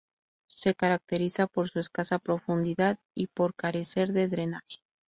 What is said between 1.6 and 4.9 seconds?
su escasa profundidad, y por carecer de drenaje.